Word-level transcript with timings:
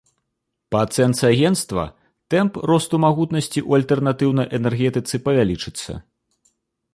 Па 0.75 0.79
ацэнцы 0.85 1.23
агенцтва, 1.33 1.83
тэмп 2.35 2.53
росту 2.71 3.01
магутнасці 3.05 3.59
ў 3.67 3.71
альтэрнатыўнай 3.81 4.47
энергетыцы 4.61 5.15
павялічыцца. 5.29 5.91